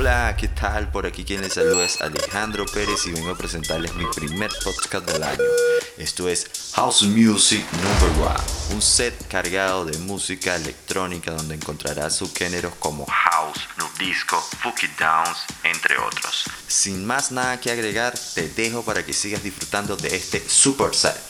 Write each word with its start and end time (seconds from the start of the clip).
Hola, 0.00 0.34
¿qué 0.34 0.48
tal? 0.48 0.90
Por 0.90 1.04
aquí 1.04 1.24
quien 1.24 1.42
les 1.42 1.52
saluda 1.52 1.84
es 1.84 2.00
Alejandro 2.00 2.64
Pérez 2.64 3.06
y 3.06 3.12
vengo 3.12 3.32
a 3.32 3.36
presentarles 3.36 3.94
mi 3.96 4.06
primer 4.06 4.50
podcast 4.64 5.04
del 5.04 5.22
año. 5.22 5.44
Esto 5.98 6.26
es 6.26 6.72
House 6.72 7.02
Music 7.02 7.62
Number 7.70 8.26
One, 8.26 8.40
un 8.72 8.80
set 8.80 9.28
cargado 9.28 9.84
de 9.84 9.98
música 9.98 10.56
electrónica 10.56 11.32
donde 11.32 11.56
encontrarás 11.56 12.16
subgéneros 12.16 12.72
como 12.76 13.04
house, 13.04 13.60
nu 13.76 13.84
disco, 13.98 14.40
funky 14.62 14.86
downs, 14.98 15.36
entre 15.64 15.98
otros. 15.98 16.44
Sin 16.66 17.04
más 17.04 17.30
nada 17.30 17.60
que 17.60 17.70
agregar, 17.70 18.14
te 18.34 18.48
dejo 18.48 18.82
para 18.82 19.04
que 19.04 19.12
sigas 19.12 19.42
disfrutando 19.42 19.98
de 19.98 20.16
este 20.16 20.42
super 20.48 20.94
set. 20.94 21.20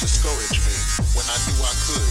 Discourage 0.00 0.60
me 0.62 0.78
when 1.14 1.26
I 1.26 1.34
knew 1.42 1.58
I 1.58 1.74
could. 1.82 2.06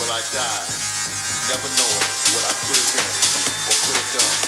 Will 0.00 0.08
I 0.08 0.22
die, 0.32 0.64
never 1.52 1.68
knowing 1.68 2.08
what 2.32 2.44
I 2.48 2.54
could 2.64 2.80
have 2.80 2.92
been 2.96 3.12
or 3.68 3.76
could 3.84 3.98
have 4.00 4.10
done? 4.16 4.40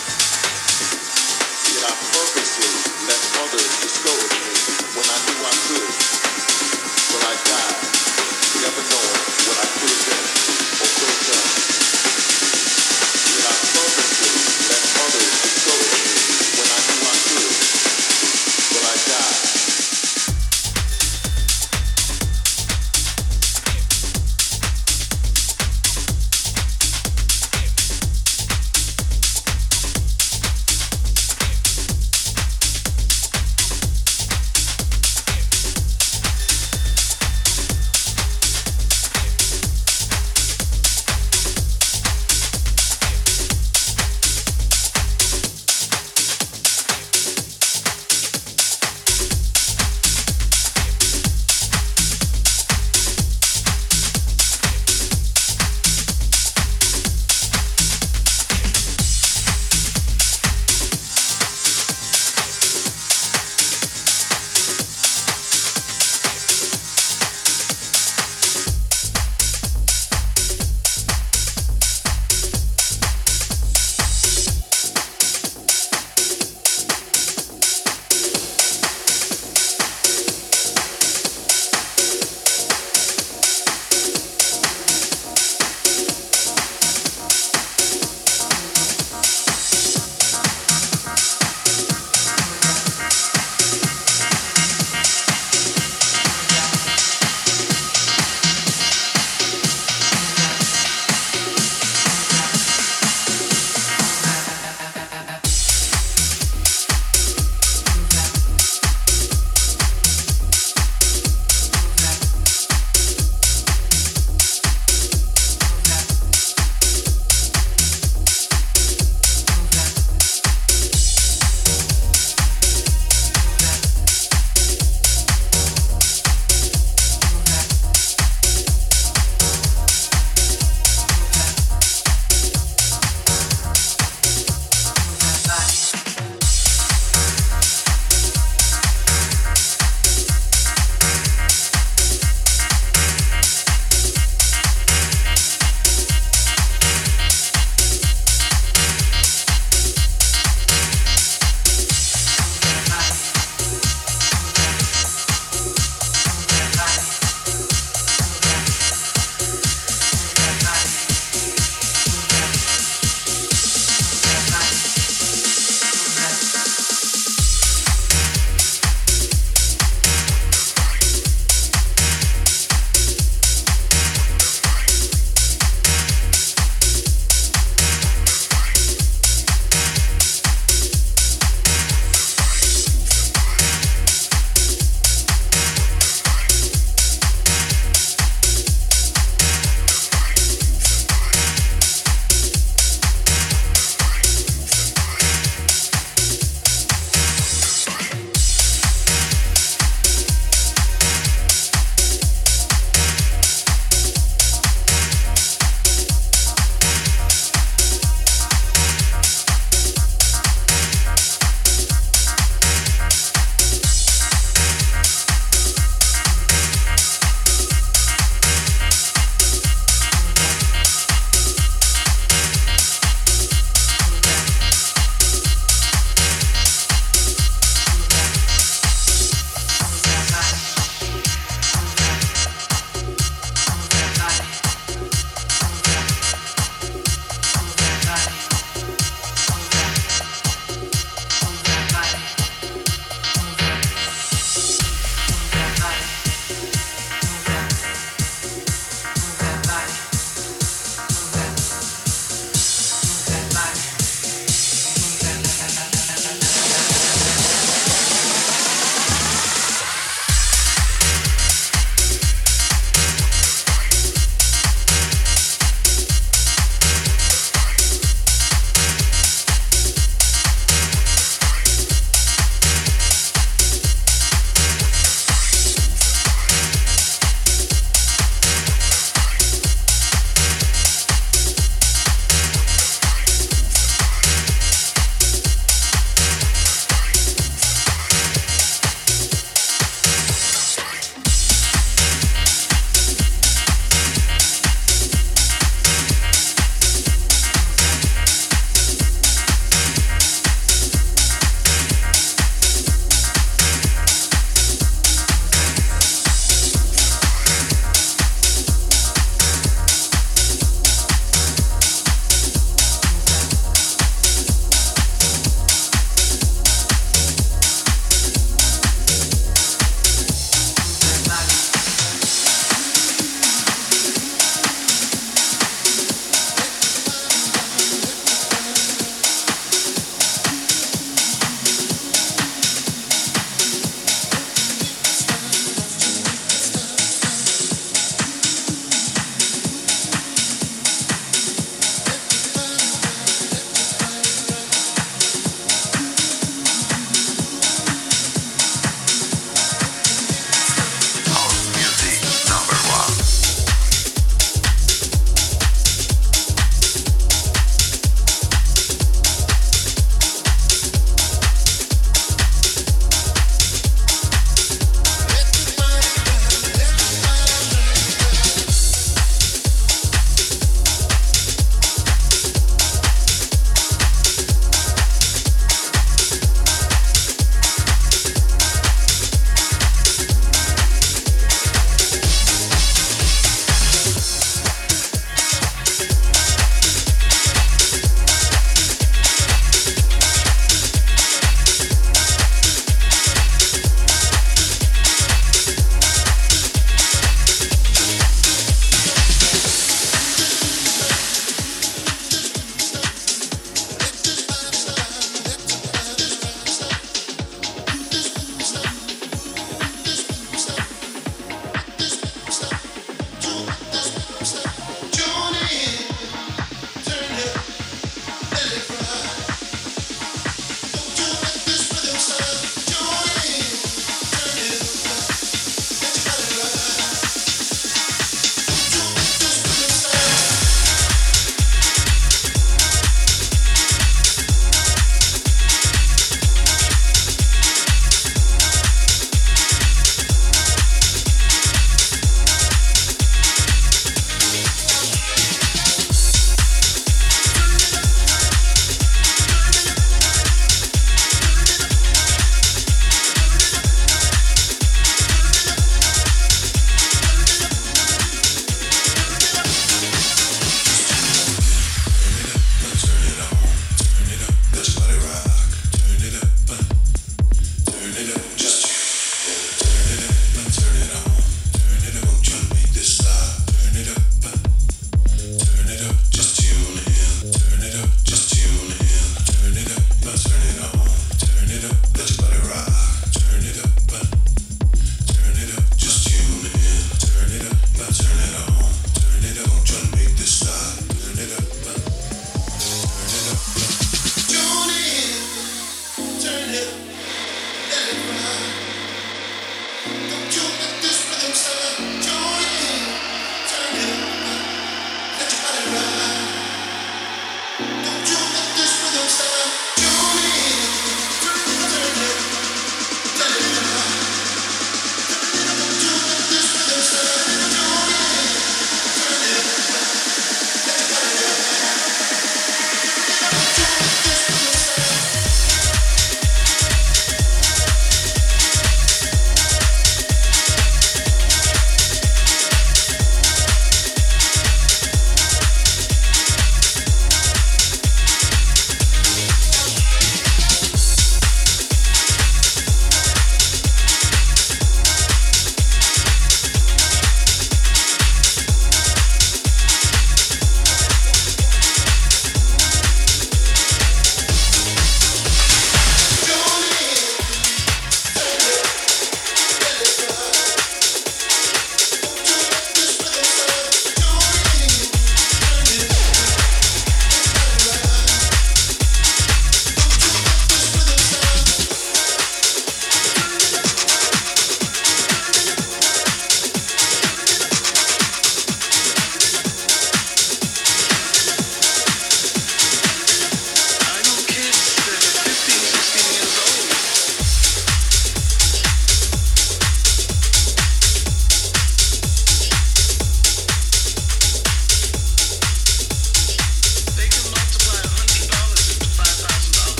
Yet 1.69 1.85
I 1.85 1.93
purposely 2.17 2.73
let 3.05 3.21
others 3.45 3.73
discourage 3.85 4.37
me 4.41 4.57
when 4.97 5.05
I 5.05 5.19
knew 5.21 5.37
I 5.37 5.55
could. 5.69 5.93
Will 7.13 7.25
I 7.29 7.37
die, 7.45 7.86